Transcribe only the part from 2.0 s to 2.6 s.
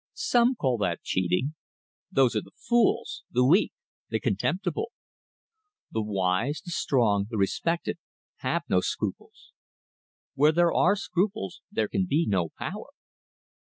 Those are the